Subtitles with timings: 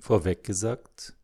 [0.00, 1.14] Vorweg gesagt,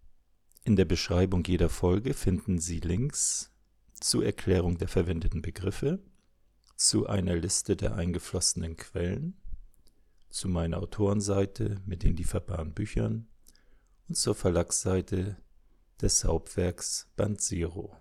[0.64, 3.50] in der Beschreibung jeder Folge finden Sie Links
[3.94, 5.98] zur Erklärung der verwendeten Begriffe,
[6.76, 9.40] zu einer Liste der eingeflossenen Quellen,
[10.28, 13.28] zu meiner Autorenseite mit den lieferbaren Büchern
[14.08, 15.38] und zur Verlagsseite
[16.02, 17.96] des Hauptwerks Band Zero.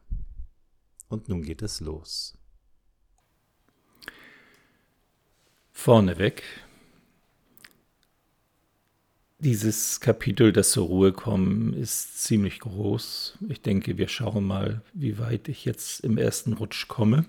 [1.08, 2.38] Und nun geht es los.
[5.72, 6.44] Vorneweg
[9.40, 13.38] dieses Kapitel, das zur Ruhe kommen, ist ziemlich groß.
[13.50, 17.26] Ich denke, wir schauen mal, wie weit ich jetzt im ersten Rutsch komme.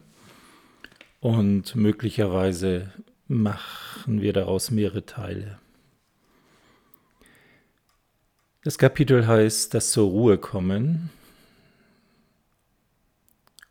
[1.21, 2.93] Und möglicherweise
[3.27, 5.59] machen wir daraus mehrere Teile.
[8.63, 11.11] Das Kapitel heißt das zur Ruhe kommen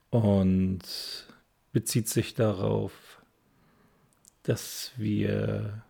[0.09, 0.81] und
[1.73, 2.94] bezieht sich darauf,
[4.44, 5.84] dass wir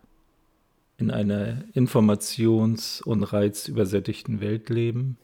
[0.98, 5.18] in einer informations- und reizübersättigten Welt leben,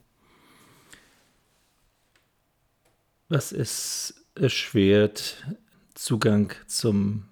[3.29, 5.45] was es erschwert,
[5.95, 7.25] Zugang zum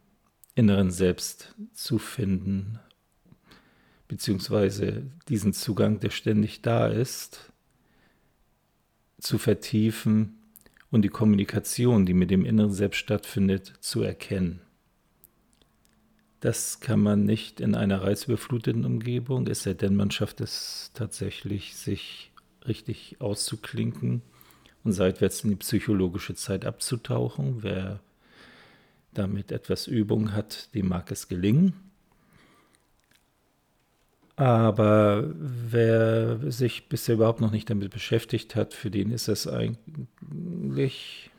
[0.55, 2.79] inneren Selbst zu finden,
[4.07, 7.51] beziehungsweise diesen Zugang, der ständig da ist,
[9.19, 10.39] zu vertiefen
[10.89, 14.61] und die Kommunikation, die mit dem inneren Selbst stattfindet, zu erkennen.
[16.41, 21.75] Das kann man nicht in einer reizüberfluteten Umgebung, es sei denn, man schafft es tatsächlich,
[21.75, 22.31] sich
[22.67, 24.23] richtig auszuklinken
[24.83, 27.61] und seitwärts in die psychologische Zeit abzutauchen.
[27.61, 27.99] Wer
[29.13, 31.73] damit etwas Übung hat, dem mag es gelingen.
[34.35, 41.29] Aber wer sich bisher überhaupt noch nicht damit beschäftigt hat, für den ist es eigentlich,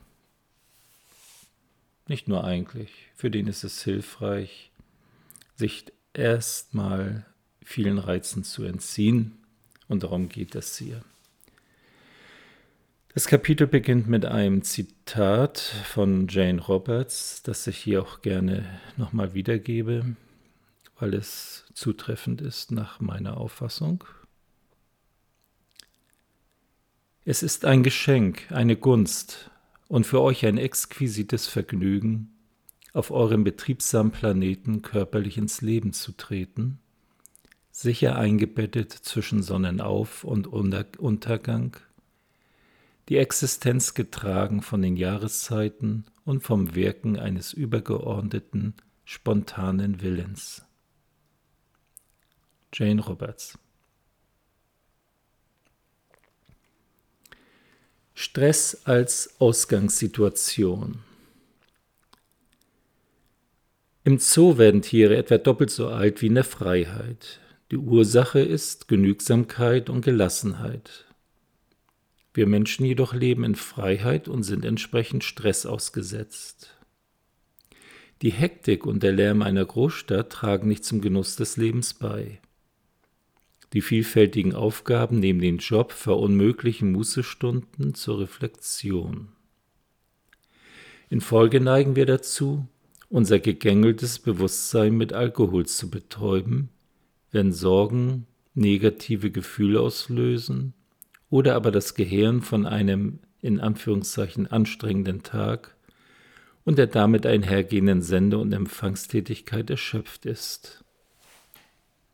[2.07, 4.72] nicht nur eigentlich, für den ist es hilfreich,
[5.63, 7.25] sich erstmal
[7.63, 9.39] vielen Reizen zu entziehen.
[9.87, 11.03] Und darum geht es hier.
[13.15, 19.35] Das Kapitel beginnt mit einem Zitat von Jane Roberts, das ich hier auch gerne nochmal
[19.35, 20.17] wiedergebe,
[20.99, 24.03] weil es zutreffend ist nach meiner Auffassung.
[27.25, 29.51] Es ist ein Geschenk, eine Gunst
[29.87, 32.32] und für euch ein exquisites Vergnügen,
[32.93, 36.79] auf eurem betriebsamen Planeten körperlich ins Leben zu treten,
[37.71, 41.77] sicher eingebettet zwischen Sonnenauf- und Untergang,
[43.09, 50.65] die Existenz getragen von den Jahreszeiten und vom Wirken eines übergeordneten, spontanen Willens.
[52.73, 53.59] Jane Roberts
[58.15, 61.01] Stress als Ausgangssituation
[64.05, 67.41] im Zoo werden Tiere etwa doppelt so alt wie in der Freiheit.
[67.71, 71.07] Die Ursache ist Genügsamkeit und Gelassenheit.
[72.35, 76.77] Wir Menschen jedoch leben in Freiheit und sind entsprechend Stress ausgesetzt.
[78.23, 82.41] Die Hektik und der Lärm einer Großstadt tragen nicht zum Genuss des Lebens bei.
[83.73, 89.29] Die vielfältigen Aufgaben neben den Job verunmöglichen Mußestunden zur Reflexion.
[91.09, 92.67] In Folge neigen wir dazu,
[93.13, 96.71] unser gegängeltes Bewusstsein mit Alkohol zu betäuben,
[97.31, 100.73] wenn Sorgen negative Gefühle auslösen
[101.29, 105.77] oder aber das Gehirn von einem in Anführungszeichen anstrengenden Tag
[106.65, 110.83] und der damit einhergehenden Sende- und Empfangstätigkeit erschöpft ist.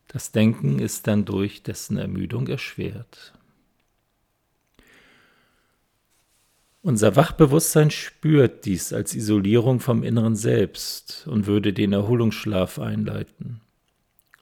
[0.09, 3.38] Das Denken ist dann durch dessen Ermüdung erschwert.
[6.89, 13.61] Unser Wachbewusstsein spürt dies als Isolierung vom inneren Selbst und würde den Erholungsschlaf einleiten.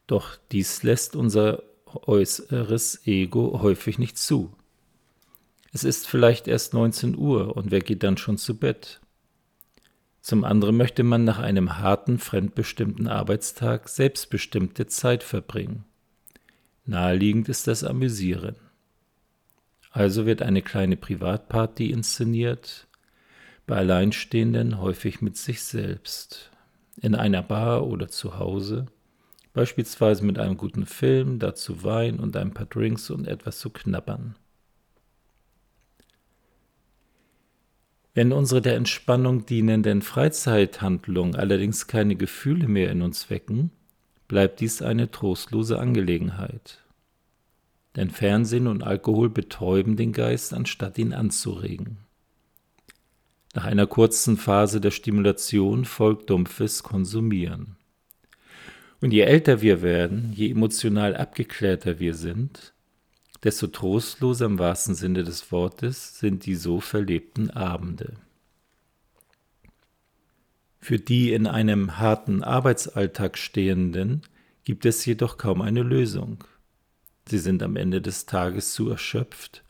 [0.06, 4.54] Doch dies lässt unser äußeres Ego häufig nicht zu.
[5.72, 9.00] Es ist vielleicht erst 19 Uhr und wer geht dann schon zu Bett?
[10.20, 15.82] Zum anderen möchte man nach einem harten, fremdbestimmten Arbeitstag selbstbestimmte Zeit verbringen.
[16.84, 18.54] Naheliegend ist das Amüsieren.
[19.90, 22.86] Also wird eine kleine Privatparty inszeniert,
[23.66, 26.50] bei Alleinstehenden häufig mit sich selbst,
[27.00, 28.86] in einer Bar oder zu Hause,
[29.52, 34.36] beispielsweise mit einem guten Film, dazu Wein und ein paar Drinks und etwas zu knabbern.
[38.14, 43.70] Wenn unsere der Entspannung dienenden Freizeithandlungen allerdings keine Gefühle mehr in uns wecken,
[44.26, 46.85] bleibt dies eine trostlose Angelegenheit
[47.96, 51.98] denn Fernsehen und Alkohol betäuben den Geist, anstatt ihn anzuregen.
[53.54, 57.76] Nach einer kurzen Phase der Stimulation folgt dumpfes Konsumieren.
[59.00, 62.74] Und je älter wir werden, je emotional abgeklärter wir sind,
[63.44, 68.14] desto trostloser im wahrsten Sinne des Wortes sind die so verlebten Abende.
[70.80, 74.22] Für die in einem harten Arbeitsalltag Stehenden
[74.64, 76.44] gibt es jedoch kaum eine Lösung.
[77.28, 79.64] Sie sind am Ende des Tages zu erschöpft,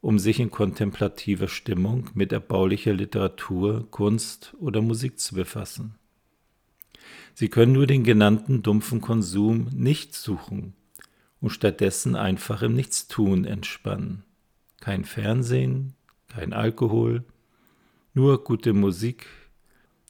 [0.00, 5.94] um sich in kontemplativer Stimmung mit erbaulicher Literatur, Kunst oder Musik zu befassen.
[7.34, 10.74] Sie können nur den genannten dumpfen Konsum nicht suchen
[11.40, 14.24] und stattdessen einfach im Nichtstun entspannen.
[14.80, 15.94] Kein Fernsehen,
[16.28, 17.24] kein Alkohol,
[18.12, 19.26] nur gute Musik,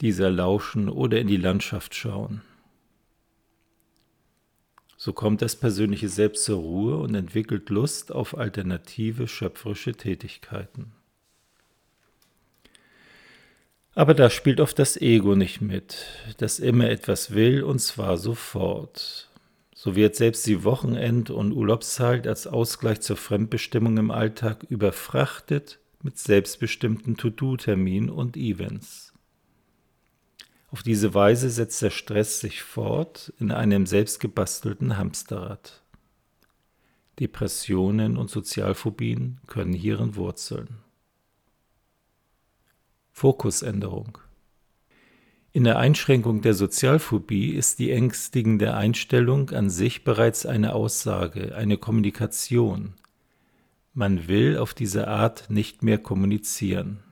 [0.00, 2.42] dieser lauschen oder in die Landschaft schauen.
[5.08, 10.92] So kommt das persönliche Selbst zur Ruhe und entwickelt Lust auf alternative schöpferische Tätigkeiten.
[13.94, 16.04] Aber da spielt oft das Ego nicht mit,
[16.36, 19.30] das immer etwas will und zwar sofort.
[19.74, 26.18] So wird selbst die Wochenend- und Urlaubszeit als Ausgleich zur Fremdbestimmung im Alltag überfrachtet mit
[26.18, 29.07] selbstbestimmten To-Do-Terminen und Events.
[30.70, 35.82] Auf diese Weise setzt der Stress sich fort in einem selbstgebastelten Hamsterrad.
[37.18, 40.78] Depressionen und Sozialphobien können hierin wurzeln.
[43.12, 44.18] Fokusänderung
[45.52, 51.78] In der Einschränkung der Sozialphobie ist die ängstigende Einstellung an sich bereits eine Aussage, eine
[51.78, 52.94] Kommunikation.
[53.94, 57.02] Man will auf diese Art nicht mehr kommunizieren.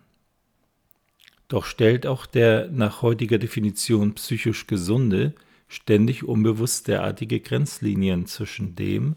[1.49, 5.35] Doch stellt auch der nach heutiger Definition psychisch Gesunde
[5.69, 9.17] ständig unbewusst derartige Grenzlinien zwischen dem,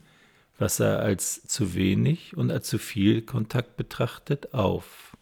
[0.58, 5.18] was er als zu wenig und als zu viel Kontakt betrachtet, auf.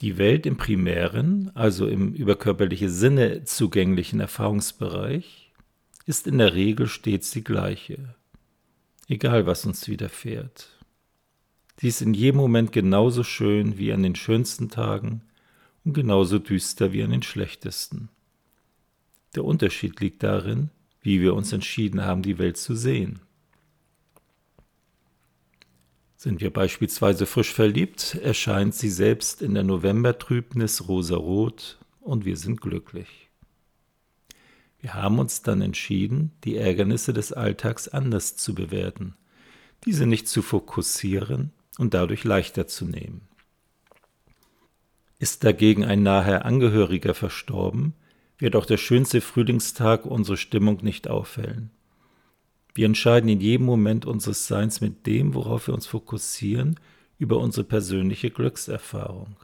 [0.00, 5.52] Die Welt im primären, also im überkörperliche Sinne zugänglichen Erfahrungsbereich,
[6.06, 8.14] ist in der Regel stets die gleiche,
[9.08, 10.68] egal was uns widerfährt.
[11.76, 15.22] Sie ist in jedem Moment genauso schön wie an den schönsten Tagen,
[15.84, 18.08] und genauso düster wie an den schlechtesten.
[19.34, 20.70] Der Unterschied liegt darin,
[21.00, 23.20] wie wir uns entschieden haben, die Welt zu sehen.
[26.16, 32.60] Sind wir beispielsweise frisch verliebt, erscheint sie selbst in der Novembertrübnis rosarot und wir sind
[32.60, 33.28] glücklich.
[34.78, 39.16] Wir haben uns dann entschieden, die Ärgernisse des Alltags anders zu bewerten,
[39.84, 43.22] diese nicht zu fokussieren und dadurch leichter zu nehmen.
[45.22, 47.94] Ist dagegen ein naher Angehöriger verstorben,
[48.38, 51.70] wird auch der schönste Frühlingstag unsere Stimmung nicht aufhellen.
[52.74, 56.80] Wir entscheiden in jedem Moment unseres Seins mit dem, worauf wir uns fokussieren,
[57.20, 59.36] über unsere persönliche Glückserfahrung.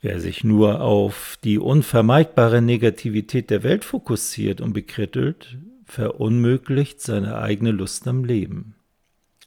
[0.00, 7.72] Wer sich nur auf die unvermeidbare Negativität der Welt fokussiert und bekrittelt, verunmöglicht seine eigene
[7.72, 8.74] Lust am Leben,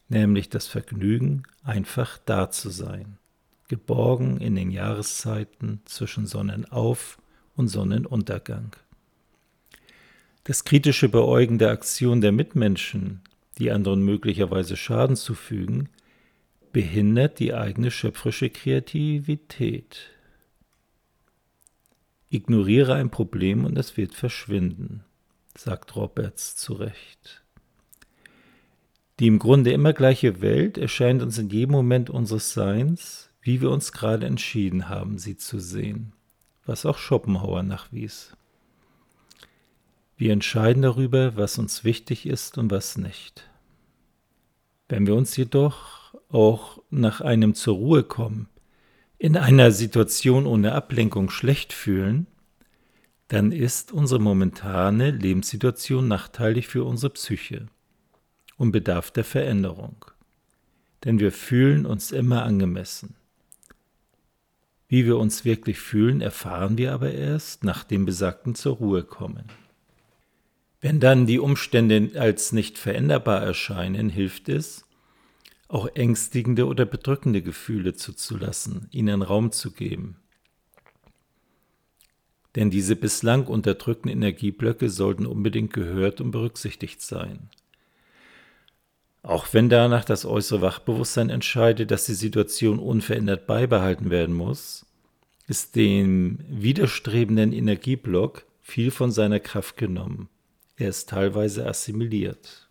[0.08, 3.18] nämlich das Vergnügen, einfach da zu sein
[3.68, 7.18] geborgen in den Jahreszeiten zwischen Sonnenauf-
[7.54, 8.76] und Sonnenuntergang.
[10.44, 13.20] Das kritische Beäugen der Aktion der Mitmenschen,
[13.58, 15.88] die anderen möglicherweise Schaden zufügen,
[16.72, 20.10] behindert die eigene schöpferische Kreativität.
[22.28, 25.04] Ignoriere ein Problem und es wird verschwinden,
[25.56, 27.42] sagt Roberts zu Recht.
[29.18, 33.70] Die im Grunde immer gleiche Welt erscheint uns in jedem Moment unseres Seins wie wir
[33.70, 36.12] uns gerade entschieden haben, sie zu sehen,
[36.64, 38.36] was auch Schopenhauer nachwies.
[40.16, 43.48] Wir entscheiden darüber, was uns wichtig ist und was nicht.
[44.88, 48.48] Wenn wir uns jedoch auch nach einem zur Ruhe kommen,
[49.16, 52.26] in einer Situation ohne Ablenkung schlecht fühlen,
[53.28, 57.66] dann ist unsere momentane Lebenssituation nachteilig für unsere Psyche
[58.56, 60.04] und bedarf der Veränderung.
[61.04, 63.14] Denn wir fühlen uns immer angemessen.
[64.88, 69.44] Wie wir uns wirklich fühlen, erfahren wir aber erst nach dem Besagten zur Ruhe kommen.
[70.80, 74.84] Wenn dann die Umstände als nicht veränderbar erscheinen, hilft es,
[75.68, 80.16] auch ängstigende oder bedrückende Gefühle zuzulassen, ihnen Raum zu geben.
[82.54, 87.50] Denn diese bislang unterdrückten Energieblöcke sollten unbedingt gehört und berücksichtigt sein.
[89.26, 94.86] Auch wenn danach das äußere Wachbewusstsein entscheidet, dass die Situation unverändert beibehalten werden muss,
[95.48, 100.28] ist dem widerstrebenden Energieblock viel von seiner Kraft genommen.
[100.76, 102.68] Er ist teilweise assimiliert.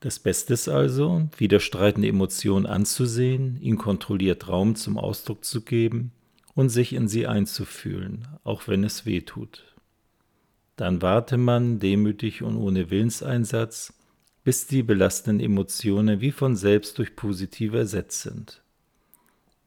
[0.00, 6.10] Das Beste ist also, widerstreitende Emotionen anzusehen, ihnen kontrolliert Raum zum Ausdruck zu geben
[6.54, 9.76] und sich in sie einzufühlen, auch wenn es weh tut.
[10.76, 13.92] Dann warte man demütig und ohne Willenseinsatz,
[14.48, 18.62] bis die belastenden Emotionen wie von selbst durch positive ersetzt sind.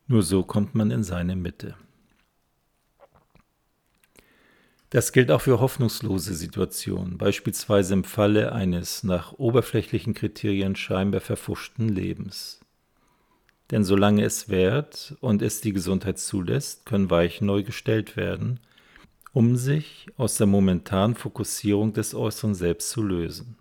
[0.07, 1.75] Nur so kommt man in seine Mitte.
[4.89, 11.87] Das gilt auch für hoffnungslose Situationen, beispielsweise im Falle eines nach oberflächlichen Kriterien scheinbar verfuschten
[11.87, 12.59] Lebens.
[13.69, 18.59] Denn solange es währt und es die Gesundheit zulässt, können Weichen neu gestellt werden,
[19.31, 23.60] um sich aus der momentanen Fokussierung des äußeren Selbst zu lösen.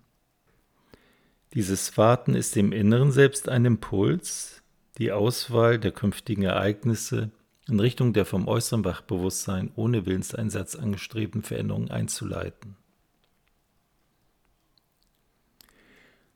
[1.53, 4.63] Dieses Warten ist im Inneren Selbst ein Impuls,
[4.97, 7.31] die Auswahl der künftigen Ereignisse
[7.67, 12.77] in Richtung der vom äußeren Wachbewusstsein ohne Willenseinsatz angestrebten Veränderungen einzuleiten.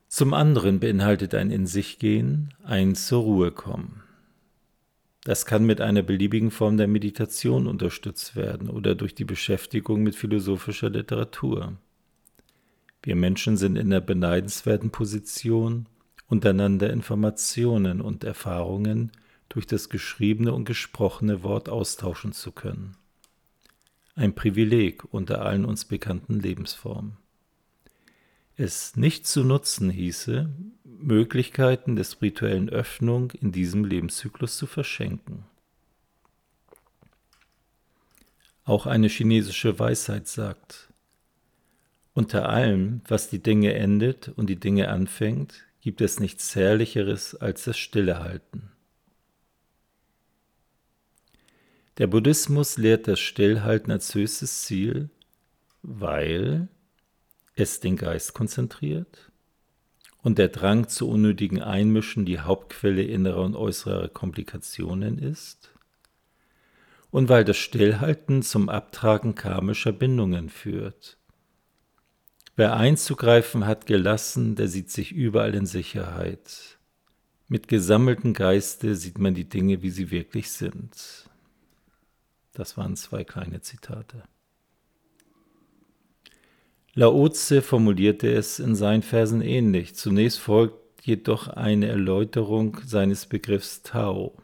[0.09, 4.03] Zum anderen beinhaltet ein In sich gehen ein zur Ruhe kommen.
[5.23, 10.15] Das kann mit einer beliebigen Form der Meditation unterstützt werden oder durch die Beschäftigung mit
[10.15, 11.77] philosophischer Literatur.
[13.05, 15.85] Wir Menschen sind in der beneidenswerten Position,
[16.25, 19.11] untereinander Informationen und Erfahrungen
[19.47, 22.97] durch das geschriebene und gesprochene Wort austauschen zu können.
[24.15, 27.17] Ein Privileg unter allen uns bekannten Lebensformen.
[28.57, 30.49] Es nicht zu nutzen hieße,
[30.83, 35.45] Möglichkeiten der spirituellen Öffnung in diesem Lebenszyklus zu verschenken.
[38.63, 40.84] Auch eine chinesische Weisheit sagt,
[42.15, 47.65] unter allem, was die Dinge endet und die Dinge anfängt, gibt es nichts Herrlicheres als
[47.65, 48.71] das Stillehalten.
[51.97, 55.09] Der Buddhismus lehrt das Stillhalten als höchstes Ziel,
[55.83, 56.69] weil
[57.53, 59.31] es den Geist konzentriert
[60.21, 65.71] und der Drang zu unnötigen Einmischen die Hauptquelle innerer und äußerer Komplikationen ist
[67.11, 71.17] und weil das Stillhalten zum Abtragen karmischer Bindungen führt.
[72.57, 76.77] Wer einzugreifen hat gelassen, der sieht sich überall in Sicherheit.
[77.49, 81.29] Mit gesammeltem Geiste sieht man die Dinge, wie sie wirklich sind.
[82.53, 84.23] Das waren zwei kleine Zitate.
[86.93, 89.95] Laoze formulierte es in seinen Versen ähnlich.
[89.95, 94.37] Zunächst folgt jedoch eine Erläuterung seines Begriffs Tao.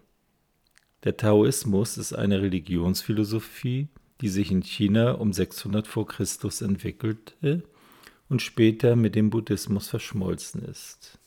[1.05, 3.87] Der Taoismus ist eine Religionsphilosophie,
[4.19, 7.63] die sich in China um 600 vor Christus entwickelte
[8.31, 11.19] und später mit dem Buddhismus verschmolzen ist.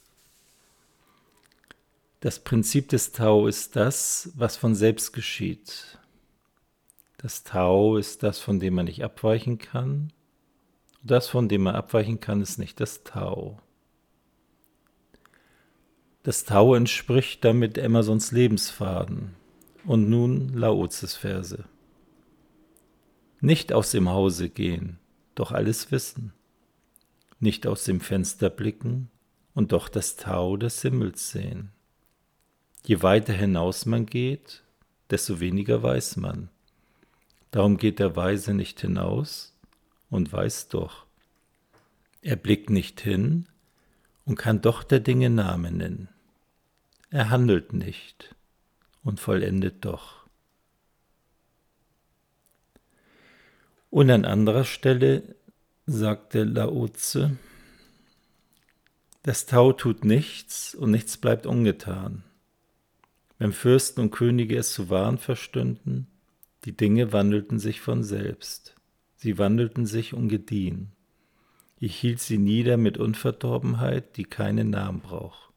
[2.21, 5.99] Das Prinzip des Tao ist das, was von selbst geschieht.
[7.19, 10.15] Das Tau ist das, von dem man nicht abweichen kann.
[11.03, 13.61] Das, von dem man abweichen kann, ist nicht das Tau.
[16.23, 19.35] Das Tau entspricht damit Emersons Lebensfaden.
[19.85, 21.65] Und nun Laozes Verse.
[23.43, 24.99] Nicht aus dem Hause gehen,
[25.35, 26.33] doch alles wissen.
[27.41, 29.11] Nicht aus dem Fenster blicken
[29.55, 31.71] und doch das Tau des Himmels sehen.
[32.85, 34.63] Je weiter hinaus man geht,
[35.11, 36.51] desto weniger weiß man.
[37.51, 39.55] Darum geht der Weise nicht hinaus
[40.11, 41.07] und weiß doch.
[42.21, 43.47] Er blickt nicht hin
[44.25, 46.09] und kann doch der Dinge Namen nennen.
[47.11, 48.35] Er handelt nicht
[49.05, 50.27] und vollendet doch.
[53.91, 55.37] Und an anderer Stelle
[55.87, 57.37] sagte Laoze,
[59.23, 62.25] das Tau tut nichts und nichts bleibt ungetan.
[63.39, 66.07] Wenn Fürsten und Könige es zu wahren verstünden,
[66.65, 68.75] die Dinge wandelten sich von selbst.
[69.17, 70.93] Sie wandelten sich und gediehen.
[71.79, 75.53] Ich hielt sie nieder mit Unverdorbenheit, die keinen Namen braucht.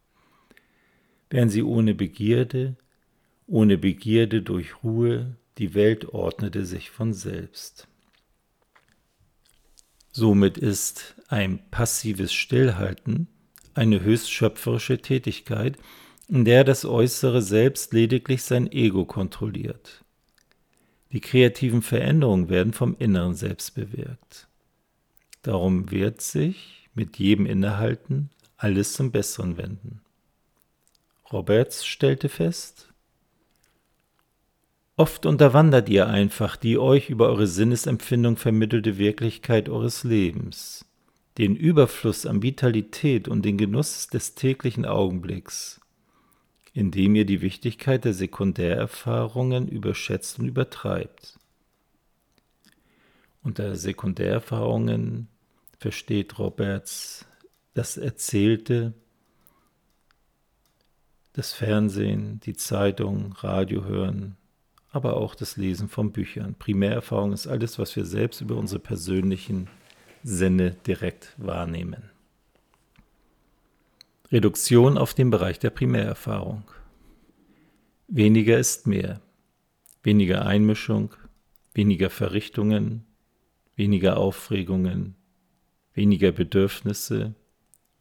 [1.29, 2.75] Wären sie ohne Begierde,
[3.45, 7.87] ohne Begierde durch Ruhe, die Welt ordnete sich von selbst.
[10.11, 13.27] Somit ist ein passives Stillhalten
[13.77, 15.77] eine höchst schöpferische Tätigkeit,
[16.27, 20.03] in der das äußere Selbst lediglich sein Ego kontrolliert.
[21.11, 24.47] Die kreativen Veränderungen werden vom inneren Selbst bewirkt.
[25.43, 30.01] Darum wird sich mit jedem Innehalten alles zum Besseren wenden.
[31.31, 32.86] Roberts stellte fest,
[34.97, 40.85] Oft unterwandert ihr einfach die euch über eure Sinnesempfindung vermittelte Wirklichkeit eures Lebens,
[41.37, 45.79] den Überfluss an Vitalität und den Genuss des täglichen Augenblicks
[46.77, 51.39] indem ihr die Wichtigkeit der Sekundärerfahrungen überschätzt und übertreibt.
[53.41, 55.27] Unter Sekundärerfahrungen
[55.79, 57.25] versteht Roberts
[57.73, 58.93] das Erzählte,
[61.33, 64.37] das Fernsehen, die Zeitung, Radio hören,
[64.97, 66.55] aber auch das Lesen von Büchern.
[66.59, 69.69] Primärerfahrung ist alles, was wir selbst über unsere persönlichen
[70.23, 72.09] Sinne direkt wahrnehmen.
[74.31, 76.63] Reduktion auf den Bereich der Primärerfahrung.
[78.09, 79.21] Weniger ist mehr.
[80.03, 81.13] Weniger Einmischung,
[81.73, 83.05] weniger Verrichtungen,
[83.75, 85.15] weniger Aufregungen,
[85.93, 87.35] weniger Bedürfnisse,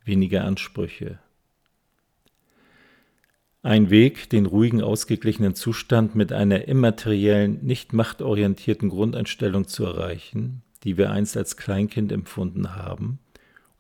[0.05, 1.19] weniger Ansprüche.
[3.67, 10.97] Ein Weg, den ruhigen, ausgeglichenen Zustand mit einer immateriellen, nicht machtorientierten Grundeinstellung zu erreichen, die
[10.97, 13.19] wir einst als Kleinkind empfunden haben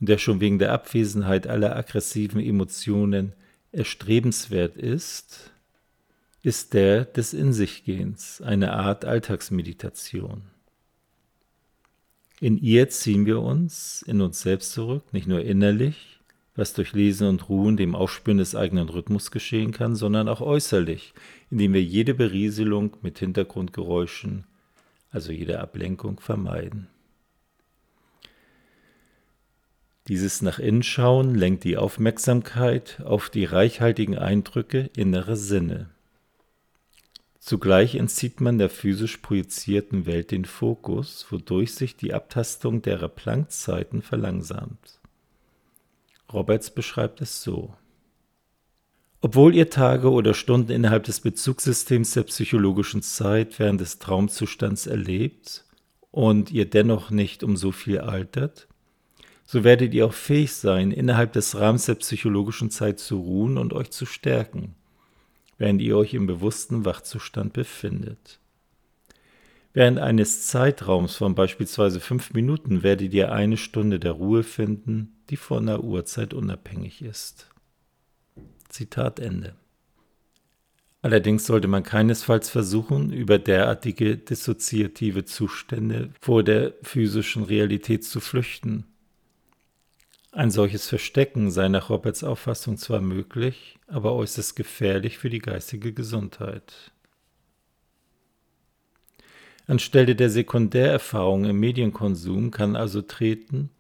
[0.01, 3.35] und der schon wegen der Abwesenheit aller aggressiven Emotionen
[3.71, 5.53] erstrebenswert ist,
[6.43, 10.43] ist der des In sich Gehens, eine Art Alltagsmeditation.
[12.41, 16.16] In ihr ziehen wir uns in uns selbst zurück, nicht nur innerlich,
[16.57, 21.15] was durch Lesen und Ruhen dem Aufspüren des eigenen Rhythmus geschehen kann, sondern auch äußerlich,
[21.51, 24.45] indem wir jede Berieselung mit Hintergrundgeräuschen,
[25.11, 26.89] also jede Ablenkung, vermeiden.
[30.09, 35.91] Dieses nach innen schauen lenkt die Aufmerksamkeit auf die reichhaltigen Eindrücke innerer Sinne.
[37.41, 44.03] Zugleich entzieht man der physisch projizierten Welt den Fokus, wodurch sich die Abtastung derer Planckzeiten
[44.03, 45.01] verlangsamt.
[46.33, 47.75] Roberts beschreibt es so.
[49.21, 55.65] Obwohl ihr Tage oder Stunden innerhalb des Bezugssystems der psychologischen Zeit während des Traumzustands erlebt
[56.11, 58.69] und ihr dennoch nicht um so viel altert,
[59.45, 63.73] so werdet ihr auch fähig sein, innerhalb des Rahmens der psychologischen Zeit zu ruhen und
[63.73, 64.75] euch zu stärken
[65.59, 68.39] während ihr euch im bewussten Wachzustand befindet.
[69.77, 75.37] Während eines Zeitraums von beispielsweise fünf Minuten werdet ihr eine Stunde der Ruhe finden, die
[75.37, 77.51] von der Uhrzeit unabhängig ist.
[78.71, 79.55] Zitat Ende.
[81.03, 88.87] Allerdings sollte man keinesfalls versuchen, über derartige dissoziative Zustände vor der physischen Realität zu flüchten
[90.37, 95.95] ein solches Verstecken sei nach Roberts Auffassung zwar möglich, aber äußerst gefährlich für die geistige
[95.95, 96.93] Gesundheit.
[99.67, 103.71] Anstelle der Sekundärerfahrung im Medienkonsum kann also treten,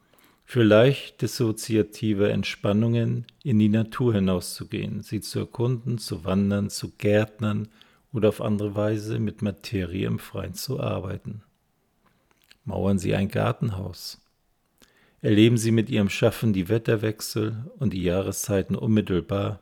[0.44, 7.68] für leicht dissoziative Entspannungen in die Natur hinauszugehen, sie zu erkunden, zu wandern, zu gärtnern
[8.12, 11.42] oder auf andere Weise mit Materie im Freien zu arbeiten.
[12.64, 14.20] Mauern Sie ein Gartenhaus
[15.26, 19.60] erleben sie mit ihrem Schaffen die Wetterwechsel und die Jahreszeiten unmittelbar.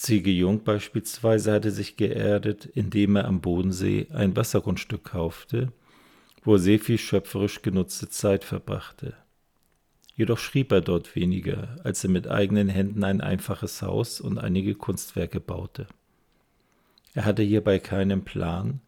[0.00, 5.72] Ziege Jung beispielsweise hatte sich geerdet, indem er am Bodensee ein Wassergrundstück kaufte,
[6.44, 9.16] wo er sehr viel schöpferisch genutzte Zeit verbrachte.
[10.14, 14.76] Jedoch schrieb er dort weniger, als er mit eigenen Händen ein einfaches Haus und einige
[14.76, 15.88] Kunstwerke baute.
[17.14, 18.80] Er hatte hierbei keinen Plan,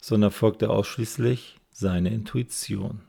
[0.00, 3.02] sondern folgte ausschließlich seiner Intuition.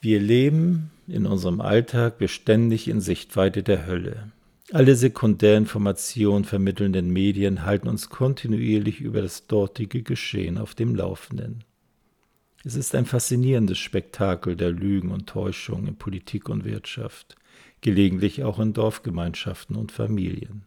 [0.00, 4.32] Wir leben in unserem Alltag beständig in Sichtweite der Hölle.
[4.72, 11.64] Alle Sekundärinformationen vermittelnden Medien halten uns kontinuierlich über das dortige Geschehen auf dem Laufenden.
[12.64, 17.36] Es ist ein faszinierendes Spektakel der Lügen und Täuschungen in Politik und Wirtschaft,
[17.82, 20.62] gelegentlich auch in Dorfgemeinschaften und Familien.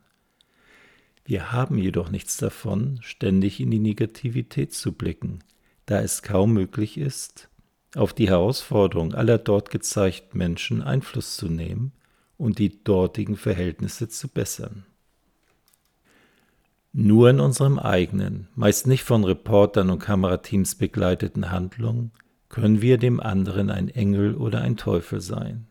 [1.23, 5.39] Wir haben jedoch nichts davon, ständig in die Negativität zu blicken,
[5.88, 7.49] da es kaum möglich ist,
[7.95, 11.91] auf die Herausforderung aller dort gezeigten Menschen Einfluss zu nehmen
[12.38, 14.86] und die dortigen Verhältnisse zu bessern.
[16.93, 22.12] Nur in unserem eigenen, meist nicht von Reportern und Kamerateams begleiteten Handlungen
[22.47, 25.67] können wir dem anderen ein Engel oder ein Teufel sein.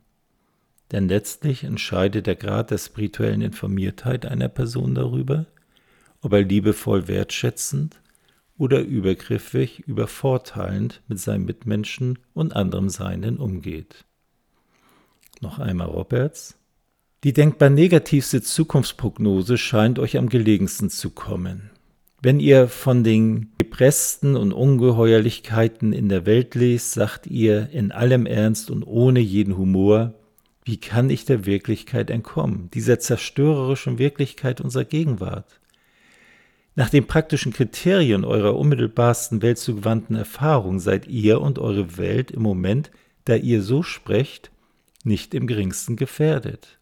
[0.92, 5.46] Denn letztlich entscheidet der Grad der spirituellen Informiertheit einer Person darüber,
[6.20, 8.02] ob er liebevoll wertschätzend
[8.56, 14.04] oder übergriffig, übervorteilend mit seinen Mitmenschen und anderem Seinen umgeht.
[15.40, 16.56] Noch einmal Roberts.
[17.24, 21.70] Die denkbar negativste Zukunftsprognose scheint euch am gelegensten zu kommen.
[22.20, 28.24] Wenn ihr von den Gepressten und Ungeheuerlichkeiten in der Welt lest, sagt ihr in allem
[28.24, 30.14] Ernst und ohne jeden Humor,
[30.64, 35.60] wie kann ich der Wirklichkeit entkommen, dieser zerstörerischen Wirklichkeit unserer Gegenwart?
[36.76, 42.90] Nach den praktischen Kriterien eurer unmittelbarsten weltzugewandten Erfahrung seid ihr und eure Welt im Moment,
[43.24, 44.50] da ihr so sprecht,
[45.04, 46.78] nicht im geringsten gefährdet.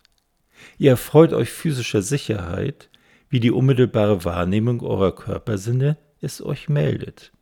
[0.79, 2.89] Ihr erfreut euch physischer Sicherheit,
[3.29, 7.33] wie die unmittelbare Wahrnehmung eurer Körpersinne es euch meldet.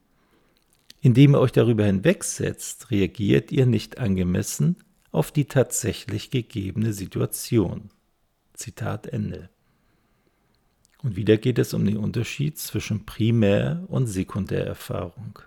[1.01, 4.77] Indem ihr euch darüber hinwegsetzt, reagiert ihr nicht angemessen
[5.13, 7.91] auf die tatsächlich gegebene Situation.
[8.55, 9.51] Zitat Ende.
[11.03, 15.39] Und wieder geht es um den Unterschied zwischen Primär- und Sekundärerfahrung.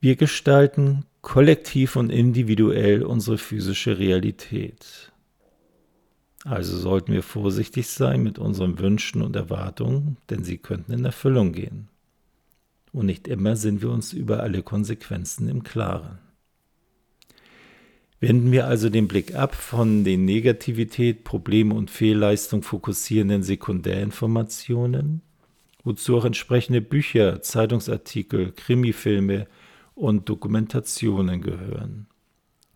[0.00, 5.12] Wir gestalten kollektiv und individuell unsere physische Realität.
[6.44, 11.52] Also sollten wir vorsichtig sein mit unseren Wünschen und Erwartungen, denn sie könnten in Erfüllung
[11.52, 11.88] gehen.
[12.92, 16.18] Und nicht immer sind wir uns über alle Konsequenzen im Klaren.
[18.22, 25.22] Wenden wir also den Blick ab von den Negativität, Probleme und Fehlleistung fokussierenden Sekundärinformationen,
[25.82, 29.48] wozu auch entsprechende Bücher, Zeitungsartikel, Krimifilme
[29.96, 32.06] und Dokumentationen gehören.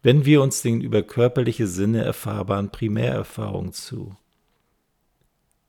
[0.02, 4.16] Wenden wir uns den über körperliche Sinne erfahrbaren Primärerfahrungen zu.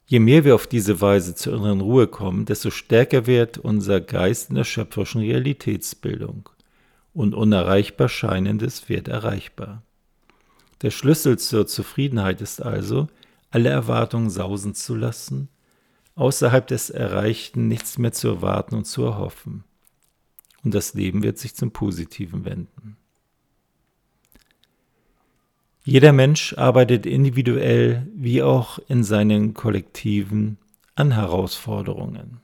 [0.08, 4.50] Je mehr wir auf diese Weise zur inneren Ruhe kommen, desto stärker wird unser Geist
[4.50, 6.50] in der schöpferischen Realitätsbildung
[7.18, 9.82] und unerreichbar Scheinendes wird erreichbar.
[10.84, 13.08] Der Schlüssel zur Zufriedenheit ist also,
[13.50, 15.50] alle Erwartungen sausen zu lassen,
[16.14, 19.64] außerhalb des Erreichten nichts mehr zu erwarten und zu erhoffen.
[20.64, 22.98] Und das Leben wird sich zum Positiven wenden.
[25.84, 30.60] Jeder Mensch arbeitet individuell wie auch in seinen Kollektiven
[30.94, 32.42] an Herausforderungen.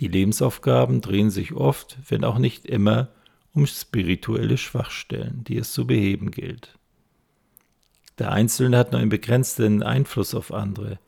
[0.00, 3.10] Die Lebensaufgaben drehen sich oft, wenn auch nicht immer,
[3.54, 6.78] um spirituelle Schwachstellen, die es zu beheben gilt.
[8.18, 10.98] Der Einzelne hat nur einen begrenzten Einfluss auf andere,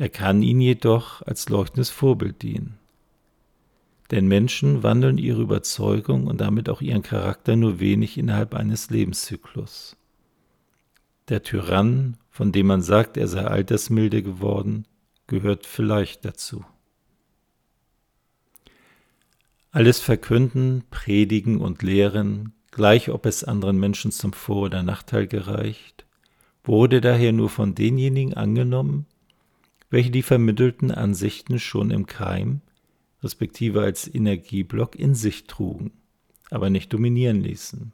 [0.00, 2.78] er kann ihnen jedoch als leuchtendes Vorbild dienen.
[4.10, 9.96] Denn Menschen wandeln ihre Überzeugung und damit auch ihren Charakter nur wenig innerhalb eines Lebenszyklus.
[11.28, 14.86] Der Tyrann, von dem man sagt, er sei altersmilde geworden,
[15.26, 16.64] gehört vielleicht dazu.
[19.72, 26.06] Alles verkünden, predigen und lehren, gleich ob es anderen Menschen zum Vor- oder Nachteil gereicht,
[26.64, 29.06] wurde daher nur von denjenigen angenommen,
[29.88, 32.62] welche die vermittelten Ansichten schon im Keim,
[33.22, 35.92] respektive als Energieblock in sich trugen,
[36.50, 37.92] aber nicht dominieren ließen.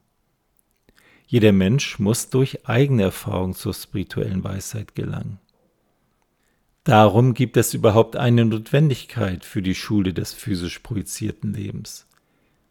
[1.27, 5.41] Jeder Mensch muss durch eigene Erfahrung zur spirituellen Weisheit gelangen.
[6.87, 12.07] Darum gibt es überhaupt eine Notwendigkeit für die Schule des physisch projizierten Lebens.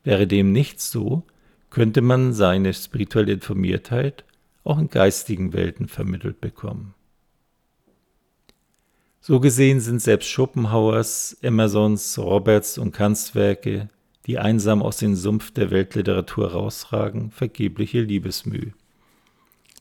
[0.05, 1.23] Wäre dem nicht so,
[1.69, 4.23] könnte man seine spirituelle Informiertheit
[4.63, 6.93] auch in geistigen Welten vermittelt bekommen.
[9.19, 13.89] So gesehen sind selbst Schopenhauers, Emersons, Roberts und Kants Werke,
[14.27, 18.71] die einsam aus dem Sumpf der Weltliteratur rausragen, vergebliche Liebesmüh.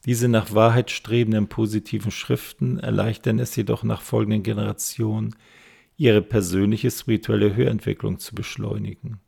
[0.06, 5.34] Diese nach Wahrheit strebenden positiven Schriften erleichtern es jedoch nach folgenden Generationen,
[5.96, 9.20] ihre persönliche spirituelle Höherentwicklung zu beschleunigen,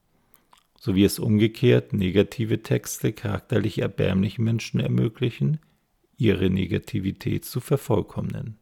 [0.78, 5.60] so wie es umgekehrt negative Texte charakterlich erbärmlichen Menschen ermöglichen,
[6.18, 8.58] ihre Negativität zu vervollkommnen.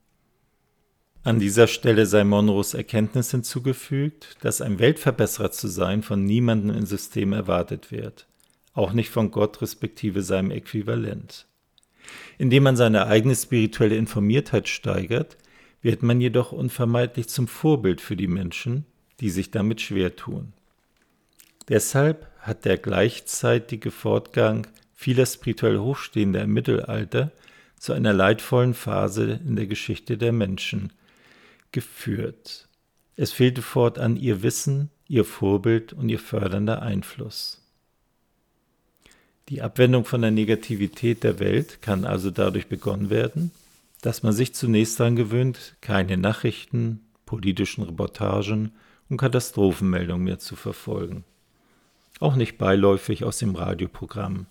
[1.24, 6.86] An dieser Stelle sei Monroes Erkenntnis hinzugefügt, dass ein Weltverbesserer zu sein von niemandem im
[6.86, 8.28] System erwartet wird,
[8.74, 11.46] auch nicht von Gott respektive seinem Äquivalent.
[12.38, 15.36] Indem man seine eigene spirituelle Informiertheit steigert,
[15.82, 18.86] wird man jedoch unvermeidlich zum Vorbild für die Menschen,
[19.20, 20.52] die sich damit schwer tun.
[21.68, 27.32] Deshalb hat der gleichzeitige Fortgang vieler spirituell Hochstehender im Mittelalter
[27.78, 30.92] zu einer leidvollen Phase in der Geschichte der Menschen
[31.72, 32.68] geführt.
[33.16, 37.63] Es fehlte fortan ihr Wissen, ihr Vorbild und ihr fördernder Einfluss.
[39.50, 43.50] Die Abwendung von der Negativität der Welt kann also dadurch begonnen werden,
[44.00, 48.72] dass man sich zunächst daran gewöhnt, keine Nachrichten, politischen Reportagen
[49.10, 51.24] und Katastrophenmeldungen mehr zu verfolgen.
[52.20, 54.46] Auch nicht beiläufig aus dem Radioprogramm.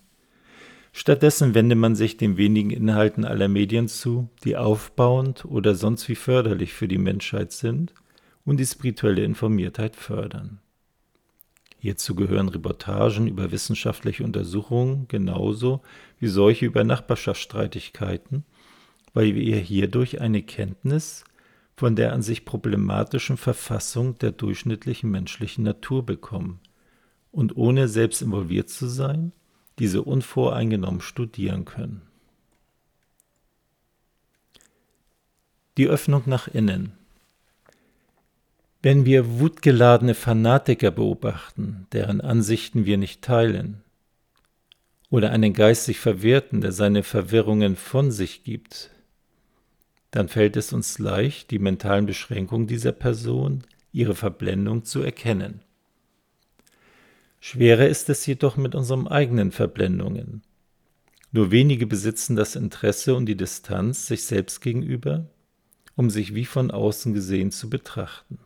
[0.92, 6.14] Stattdessen wende man sich den wenigen Inhalten aller Medien zu, die aufbauend oder sonst wie
[6.14, 7.92] förderlich für die Menschheit sind
[8.44, 10.60] und die spirituelle Informiertheit fördern.
[11.84, 15.82] Hierzu gehören Reportagen über wissenschaftliche Untersuchungen genauso
[16.18, 18.46] wie solche über Nachbarschaftsstreitigkeiten,
[19.12, 21.24] weil wir hierdurch eine Kenntnis
[21.76, 26.58] von der an sich problematischen Verfassung der durchschnittlichen menschlichen Natur bekommen
[27.32, 29.32] und ohne selbst involviert zu sein,
[29.78, 32.00] diese unvoreingenommen studieren können.
[35.76, 36.94] Die Öffnung nach innen.
[38.84, 43.82] Wenn wir wutgeladene Fanatiker beobachten, deren Ansichten wir nicht teilen,
[45.08, 48.90] oder einen geistig Verwirrten, der seine Verwirrungen von sich gibt,
[50.10, 55.62] dann fällt es uns leicht, die mentalen Beschränkungen dieser Person, ihre Verblendung zu erkennen.
[57.40, 60.42] Schwerer ist es jedoch mit unseren eigenen Verblendungen.
[61.32, 65.24] Nur wenige besitzen das Interesse und die Distanz sich selbst gegenüber
[65.96, 68.38] um sich wie von außen gesehen zu betrachten.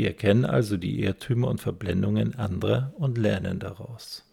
[0.00, 4.24] Wir erkennen also die Irrtümer und Verblendungen anderer und lernen daraus.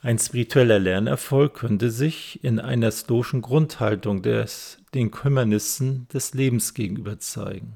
[0.00, 7.18] Ein spiritueller Lernerfolg könnte sich in einer stoischen Grundhaltung des den Kümmernissen des Lebens gegenüber
[7.18, 7.74] zeigen.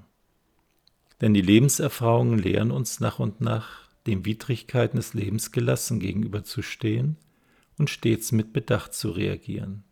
[1.21, 7.17] Denn die Lebenserfahrungen lehren uns nach und nach, den Widrigkeiten des Lebens gelassen gegenüberzustehen
[7.77, 9.83] und stets mit Bedacht zu reagieren.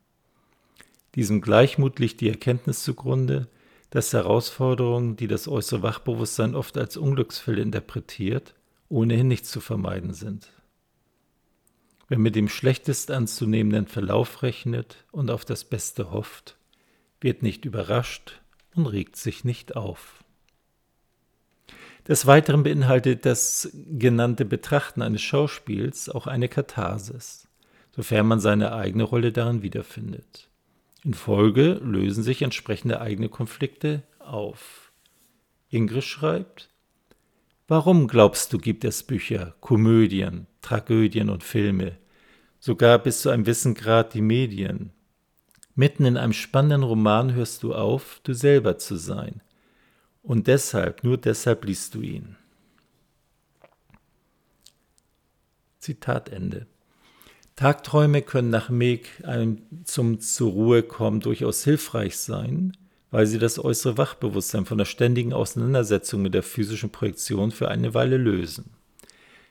[1.17, 3.49] Diesem Gleichmut liegt die Erkenntnis zugrunde,
[3.97, 8.55] dass Herausforderungen, die das äußere Wachbewusstsein oft als Unglücksfälle interpretiert,
[8.91, 10.53] ohnehin nicht zu vermeiden sind.
[12.07, 16.59] Wer mit dem schlechtest anzunehmenden Verlauf rechnet und auf das Beste hofft,
[17.23, 18.43] wird nicht überrascht
[18.75, 20.23] und regt sich nicht auf.
[22.07, 27.49] Des Weiteren beinhaltet das genannte Betrachten eines Schauspiels auch eine Katharsis,
[27.93, 30.51] sofern man seine eigene Rolle darin wiederfindet.
[31.07, 34.91] In Folge lösen sich entsprechende eigene Konflikte auf.
[35.69, 36.69] Ingrid schreibt,
[37.69, 41.97] Warum glaubst du, gibt es Bücher, Komödien, Tragödien und Filme,
[42.59, 44.91] sogar bis zu einem gewissen Grad die Medien?
[45.77, 49.43] Mitten in einem spannenden Roman hörst du auf, du selber zu sein.
[50.25, 52.35] Und deshalb, nur deshalb liest du ihn.
[55.79, 56.67] Zitat Ende.
[57.57, 59.09] Tagträume können nach Meg
[59.85, 62.77] zum zur Ruhe kommen durchaus hilfreich sein,
[63.11, 67.95] weil sie das äußere Wachbewusstsein von der ständigen Auseinandersetzung mit der physischen Projektion für eine
[67.95, 68.75] Weile lösen.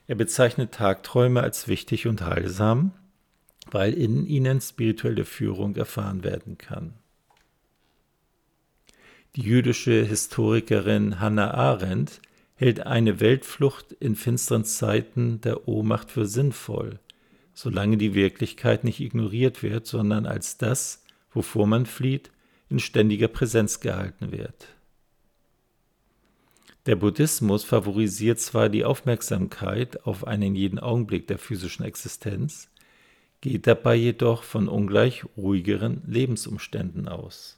[0.05, 2.91] Er bezeichnet Tagträume als wichtig und heilsam,
[3.71, 6.93] weil in ihnen spirituelle Führung erfahren werden kann.
[9.35, 12.21] Die jüdische Historikerin Hannah Arendt
[12.53, 16.99] hält eine Weltflucht in finsteren Zeiten der Ohnmacht für sinnvoll
[17.55, 22.29] solange die Wirklichkeit nicht ignoriert wird, sondern als das, wovor man flieht,
[22.69, 24.67] in ständiger Präsenz gehalten wird.
[26.85, 32.69] Der Buddhismus favorisiert zwar die Aufmerksamkeit auf einen jeden Augenblick der physischen Existenz,
[33.41, 37.57] geht dabei jedoch von ungleich ruhigeren Lebensumständen aus.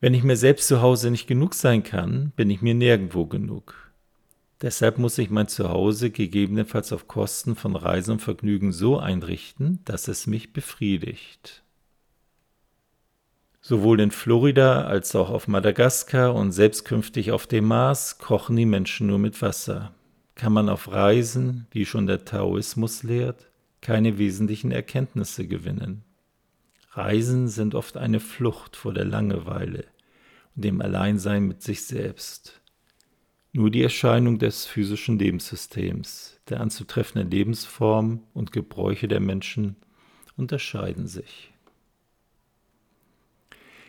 [0.00, 3.89] Wenn ich mir selbst zu Hause nicht genug sein kann, bin ich mir nirgendwo genug.
[4.62, 10.06] Deshalb muss ich mein Zuhause gegebenenfalls auf Kosten von Reisen und Vergnügen so einrichten, dass
[10.06, 11.62] es mich befriedigt.
[13.62, 18.66] Sowohl in Florida als auch auf Madagaskar und selbst künftig auf dem Mars kochen die
[18.66, 19.94] Menschen nur mit Wasser.
[20.34, 26.04] Kann man auf Reisen, wie schon der Taoismus lehrt, keine wesentlichen Erkenntnisse gewinnen.
[26.92, 29.84] Reisen sind oft eine Flucht vor der Langeweile
[30.56, 32.59] und dem Alleinsein mit sich selbst.
[33.52, 39.74] Nur die Erscheinung des physischen Lebenssystems, der anzutreffenden Lebensformen und Gebräuche der Menschen
[40.36, 41.52] unterscheiden sich.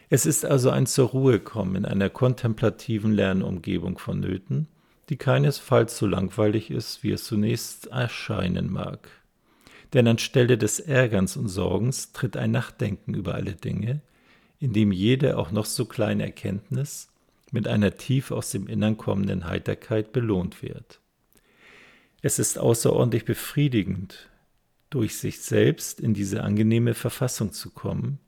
[0.09, 4.67] Es ist also ein zur Ruhe kommen in einer kontemplativen Lernumgebung vonnöten,
[5.09, 9.09] die keinesfalls so langweilig ist, wie es zunächst erscheinen mag.
[9.93, 14.01] Denn anstelle des Ärgerns und Sorgens tritt ein Nachdenken über alle Dinge,
[14.57, 17.10] in dem jede auch noch so kleine Erkenntnis
[17.51, 20.99] mit einer tief aus dem Innern kommenden Heiterkeit belohnt wird.
[22.21, 24.29] Es ist außerordentlich befriedigend,
[24.89, 28.19] durch sich selbst in diese angenehme Verfassung zu kommen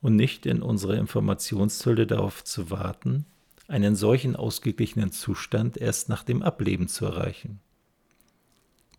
[0.00, 3.26] und nicht in unserer Informationshülle darauf zu warten,
[3.68, 7.60] einen solchen ausgeglichenen Zustand erst nach dem Ableben zu erreichen.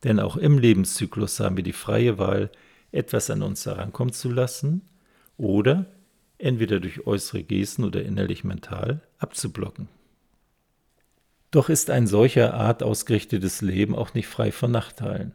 [0.03, 2.51] Denn auch im Lebenszyklus haben wir die freie Wahl,
[2.91, 4.81] etwas an uns herankommen zu lassen
[5.37, 5.85] oder
[6.45, 9.87] entweder durch äußere Gesten oder innerlich mental, abzublocken.
[11.49, 15.31] Doch ist ein solcher Art ausgerichtetes Leben auch nicht frei von Nachteilen.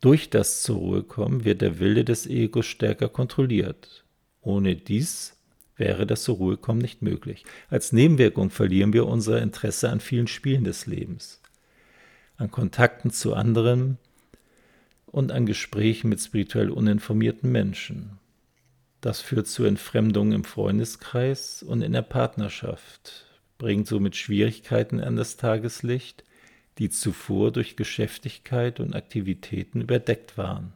[0.00, 4.04] Durch das zur Ruhe kommen wird der Wille des Egos stärker kontrolliert.
[4.40, 5.36] Ohne dies
[5.76, 7.44] wäre das zur Ruhe kommen nicht möglich.
[7.68, 11.42] Als Nebenwirkung verlieren wir unser Interesse an vielen Spielen des Lebens,
[12.36, 13.98] an Kontakten zu anderen
[15.06, 18.18] und an Gesprächen mit spirituell uninformierten Menschen.
[19.00, 25.36] Das führt zu Entfremdungen im Freundeskreis und in der Partnerschaft, bringt somit Schwierigkeiten an das
[25.36, 26.24] Tageslicht,
[26.78, 30.72] die zuvor durch Geschäftigkeit und Aktivitäten überdeckt waren.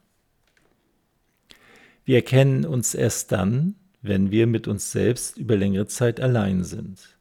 [2.04, 7.16] Wir erkennen uns erst dann, wenn wir mit uns selbst über längere Zeit allein sind.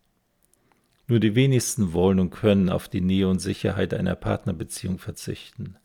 [1.07, 5.75] Nur die wenigsten wollen und können auf die Nähe und Sicherheit einer Partnerbeziehung verzichten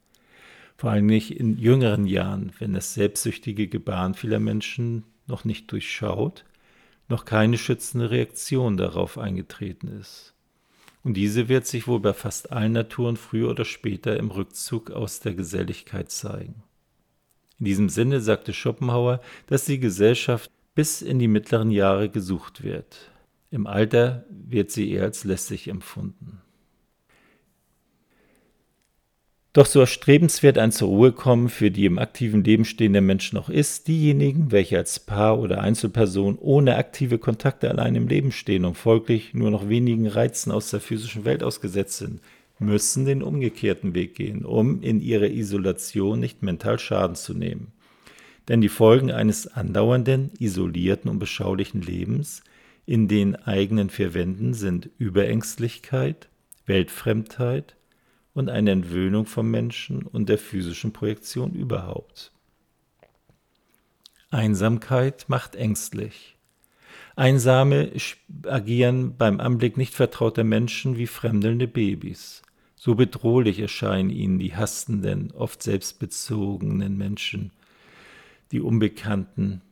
[0.77, 6.45] vor allem nicht in jüngeren Jahren, wenn das selbstsüchtige Gebaren vieler Menschen noch nicht durchschaut,
[7.09, 10.35] noch keine schützende Reaktion darauf eingetreten ist.
[11.03, 15.21] Und diese wird sich wohl bei fast allen Naturen früher oder später im Rückzug aus
[15.21, 16.65] der Geselligkeit zeigen.
[17.59, 23.11] In diesem Sinne sagte Schopenhauer, dass die Gesellschaft bis in die mittleren Jahre gesucht wird.
[23.51, 26.43] Im Alter wird sie eher als lästig empfunden.
[29.57, 33.49] Doch so erstrebenswert ein zur Ruhe kommen für die im aktiven Leben stehenden Menschen auch
[33.49, 38.77] ist, diejenigen, welche als Paar oder Einzelperson ohne aktive Kontakte allein im Leben stehen und
[38.77, 42.21] folglich nur noch wenigen Reizen aus der physischen Welt ausgesetzt sind,
[42.59, 47.73] müssen den umgekehrten Weg gehen, um in ihrer Isolation nicht mental Schaden zu nehmen.
[48.49, 52.42] Denn die Folgen eines andauernden, isolierten und beschaulichen Lebens
[52.85, 56.29] in den eigenen vier Wänden sind Überängstlichkeit,
[56.66, 57.75] Weltfremdheit,
[58.37, 62.33] und eine Entwöhnung vom Menschen und der physischen Projektion überhaupt.
[64.31, 66.37] Einsamkeit macht ängstlich.
[67.16, 67.92] Einsame
[68.46, 72.42] agieren beim Anblick nicht vertrauter Menschen wie fremdelnde Babys.
[72.75, 77.53] So bedrohlich erscheinen ihnen die hastenden, oft selbstbezogenen Menschen,
[78.53, 79.62] die Unbekannten,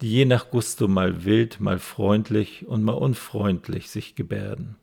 [0.00, 4.76] die je nach Gusto mal wild, mal freundlich und mal unfreundlich sich gebärden.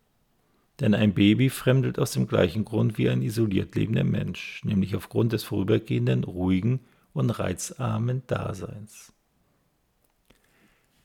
[0.83, 5.31] Denn ein Baby fremdelt aus dem gleichen Grund wie ein isoliert lebender Mensch, nämlich aufgrund
[5.31, 6.81] des vorübergehenden, ruhigen
[7.13, 9.13] und reizarmen Daseins.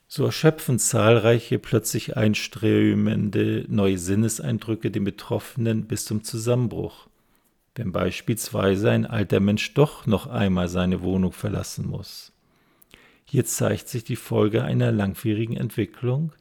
[0.09, 7.07] So erschöpfen zahlreiche plötzlich einströmende neue Sinneseindrücke den Betroffenen bis zum Zusammenbruch,
[7.75, 12.33] wenn beispielsweise ein alter Mensch doch noch einmal seine Wohnung verlassen muss.
[13.23, 16.33] Hier zeigt sich die Folge einer langwierigen Entwicklung,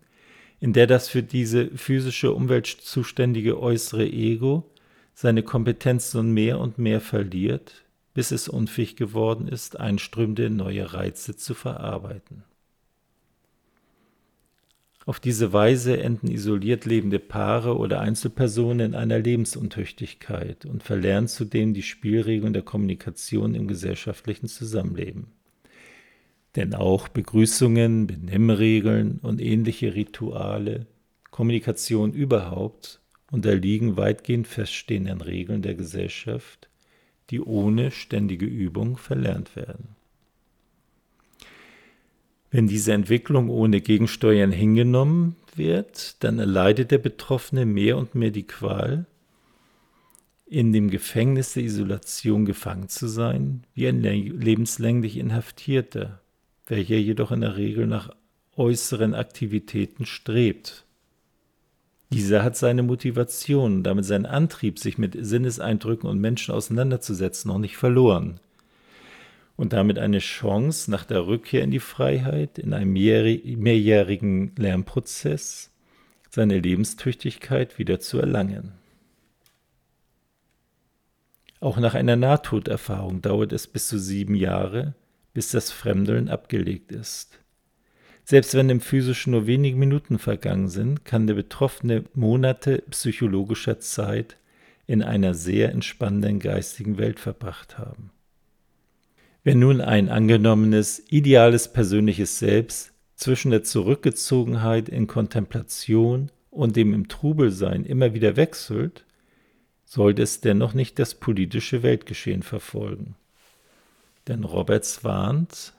[0.61, 4.71] in der das für diese physische Umwelt zuständige äußere Ego
[5.15, 11.37] seine Kompetenz nun mehr und mehr verliert, bis es unfähig geworden ist, einströmende neue Reize
[11.37, 12.45] zu verarbeiten.
[15.07, 21.73] Auf diese Weise enden isoliert lebende Paare oder Einzelpersonen in einer Lebensuntüchtigkeit und verlernen zudem
[21.73, 25.38] die Spielregeln der Kommunikation im gesellschaftlichen Zusammenleben.
[26.57, 30.87] Denn auch Begrüßungen, Benimmregeln und ähnliche Rituale,
[31.31, 36.69] Kommunikation überhaupt unterliegen weitgehend feststehenden Regeln der Gesellschaft,
[37.31, 39.97] die ohne ständige Übung verlernt werden.
[42.51, 48.47] Wenn diese Entwicklung ohne Gegensteuern hingenommen wird, dann erleidet der Betroffene mehr und mehr die
[48.47, 49.05] Qual,
[50.47, 56.23] in dem Gefängnis der Isolation gefangen zu sein, wie ein lebenslänglich Inhaftierter,
[56.69, 58.15] welcher jedoch in der Regel nach
[58.57, 60.85] äußeren Aktivitäten strebt.
[62.11, 67.77] Dieser hat seine Motivation, damit seinen Antrieb, sich mit Sinneseindrücken und Menschen auseinanderzusetzen, noch nicht
[67.77, 68.41] verloren.
[69.57, 75.71] Und damit eine Chance nach der Rückkehr in die Freiheit, in einem mehrjährigen Lernprozess,
[76.31, 78.73] seine Lebenstüchtigkeit wieder zu erlangen.
[81.61, 84.95] Auch nach einer Nahtoderfahrung dauert es bis zu sieben Jahre,
[85.39, 87.39] bis das Fremdeln abgelegt ist.
[88.25, 94.37] Selbst wenn im physischen nur wenige Minuten vergangen sind, kann der Betroffene Monate psychologischer Zeit
[94.89, 98.11] in einer sehr entspannenden geistigen Welt verbracht haben.
[99.45, 107.07] Wenn nun ein angenommenes, ideales persönliches Selbst zwischen der Zurückgezogenheit in Kontemplation und dem im
[107.07, 109.05] Trubelsein immer wieder wechselt,
[109.85, 113.15] sollte es dennoch nicht das politische Weltgeschehen verfolgen.
[114.29, 115.73] Denn Roberts warnt,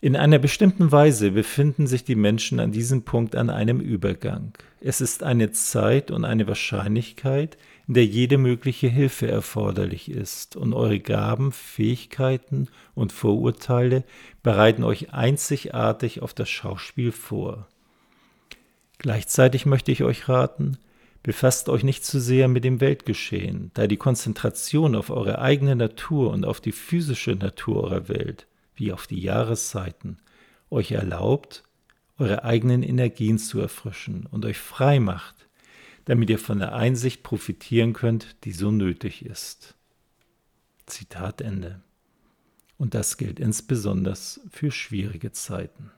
[0.00, 4.52] in einer bestimmten Weise befinden sich die Menschen an diesem Punkt an einem Übergang.
[4.80, 10.72] Es ist eine Zeit und eine Wahrscheinlichkeit, in der jede mögliche Hilfe erforderlich ist, und
[10.72, 14.02] eure Gaben, Fähigkeiten und Vorurteile
[14.42, 17.68] bereiten euch einzigartig auf das Schauspiel vor.
[18.98, 20.78] Gleichzeitig möchte ich euch raten,
[21.22, 26.30] Befasst euch nicht zu sehr mit dem Weltgeschehen, da die Konzentration auf eure eigene Natur
[26.30, 30.18] und auf die physische Natur eurer Welt, wie auf die Jahreszeiten,
[30.68, 31.62] euch erlaubt,
[32.18, 35.48] eure eigenen Energien zu erfrischen und euch frei macht,
[36.06, 39.76] damit ihr von der Einsicht profitieren könnt, die so nötig ist.
[40.86, 41.82] Zitat Ende.
[42.78, 44.16] Und das gilt insbesondere
[44.50, 45.92] für schwierige Zeiten.